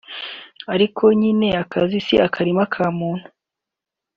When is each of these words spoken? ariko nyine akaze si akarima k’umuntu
ariko 0.73 1.03
nyine 1.19 1.47
akaze 1.63 1.95
si 2.05 2.15
akarima 2.27 2.63
k’umuntu 2.71 3.27